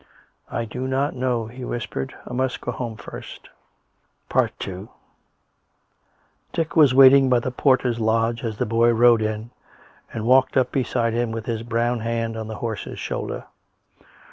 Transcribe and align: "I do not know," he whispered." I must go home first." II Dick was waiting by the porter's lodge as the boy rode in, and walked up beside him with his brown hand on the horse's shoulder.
"I 0.51 0.65
do 0.65 0.87
not 0.87 1.13
know," 1.15 1.45
he 1.45 1.63
whispered." 1.63 2.15
I 2.25 2.33
must 2.33 2.59
go 2.59 2.71
home 2.71 2.97
first." 2.97 3.49
II 4.35 4.87
Dick 6.53 6.75
was 6.75 6.95
waiting 6.95 7.29
by 7.29 7.37
the 7.37 7.51
porter's 7.51 7.99
lodge 7.99 8.43
as 8.43 8.57
the 8.57 8.65
boy 8.65 8.89
rode 8.93 9.21
in, 9.21 9.51
and 10.11 10.25
walked 10.25 10.57
up 10.57 10.71
beside 10.71 11.13
him 11.13 11.31
with 11.31 11.45
his 11.45 11.61
brown 11.61 11.99
hand 11.99 12.35
on 12.35 12.47
the 12.47 12.55
horse's 12.65 12.97
shoulder. 12.99 13.45